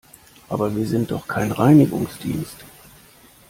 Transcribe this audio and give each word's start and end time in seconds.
Aber 0.49 0.75
wir 0.75 0.87
sind 0.87 1.11
doch 1.11 1.27
kein 1.27 1.51
Reinigungsdienst! 1.51 2.65